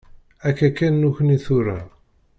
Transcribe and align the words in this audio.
Akka 0.47 0.69
kan 0.77 0.93
nekni 1.01 1.37
tura. 1.45 1.79